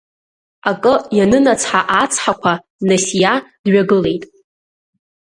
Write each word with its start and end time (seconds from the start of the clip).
Акы 0.69 0.93
ианынацҳа-аацҳақәа, 1.17 2.53
Насиа 2.87 3.33
дҩагылеит. 3.63 4.23